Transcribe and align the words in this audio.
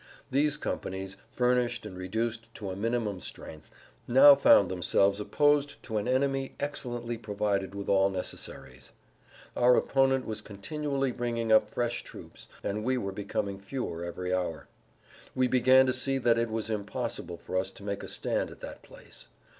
These 0.31 0.57
companies, 0.57 1.15
furnished 1.29 1.85
and 1.85 1.95
reduced 1.95 2.51
to 2.55 2.71
a 2.71 2.75
minimum 2.75 3.19
strength, 3.21 3.69
now 4.07 4.33
found 4.33 4.67
themselves 4.71 5.19
opposed 5.19 5.75
to 5.83 5.97
an 5.97 6.07
enemy 6.07 6.55
excellently 6.59 7.19
provided 7.19 7.75
with 7.75 7.87
all 7.87 8.09
necessaries. 8.09 8.93
Our 9.55 9.75
opponent 9.75 10.25
was 10.25 10.41
continually 10.41 11.11
bringing 11.11 11.51
up 11.51 11.67
fresh 11.67 12.01
troops, 12.01 12.47
and 12.63 12.83
we 12.83 12.97
were 12.97 13.11
becoming 13.11 13.59
fewer 13.59 14.03
every 14.03 14.33
hour. 14.33 14.67
We 15.35 15.45
began 15.47 15.85
to 15.85 15.93
see 15.93 16.17
that 16.17 16.39
it 16.39 16.49
was 16.49 16.71
impossible 16.71 17.37
for 17.37 17.55
us 17.55 17.71
to 17.73 17.83
make 17.83 18.01
a 18.01 18.07
stand 18.07 18.49
at 18.49 18.61
that 18.61 18.81
place. 18.81 19.27